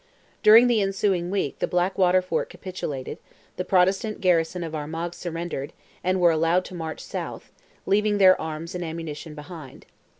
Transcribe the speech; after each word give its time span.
During 0.41 0.65
the 0.65 0.81
ensuing 0.81 1.29
week 1.29 1.59
the 1.59 1.67
Blackwater 1.67 2.23
fort 2.23 2.49
capitulated; 2.49 3.19
the 3.57 3.63
Protestant 3.63 4.19
garrison 4.19 4.63
of 4.63 4.73
Armagh 4.73 5.13
surrendered; 5.13 5.73
and 6.03 6.19
were 6.19 6.31
allowed 6.31 6.65
to 6.65 6.73
march 6.73 7.01
south, 7.01 7.51
leaving 7.85 8.17
their 8.17 8.41
arms 8.41 8.73
and 8.73 8.83
ammunition 8.83 9.35
behind. 9.35 9.85